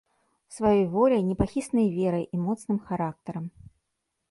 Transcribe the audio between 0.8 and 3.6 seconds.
воляй, непахіснай верай і моцным характарам.